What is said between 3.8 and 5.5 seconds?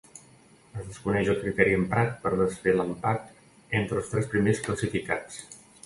entre els tres primers classificats.